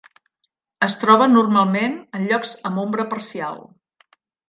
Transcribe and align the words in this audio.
Es 0.87 0.95
troba 1.01 1.27
normalment 1.35 1.95
en 2.21 2.27
llocs 2.33 2.57
amb 2.71 2.85
ombra 2.89 3.09
parcial. 3.15 3.65